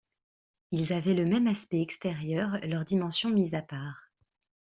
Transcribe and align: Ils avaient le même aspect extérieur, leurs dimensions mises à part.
Ils 0.71 0.93
avaient 0.93 1.13
le 1.13 1.25
même 1.27 1.45
aspect 1.45 1.79
extérieur, 1.79 2.57
leurs 2.63 2.85
dimensions 2.85 3.29
mises 3.29 3.53
à 3.53 3.61
part. 3.61 4.09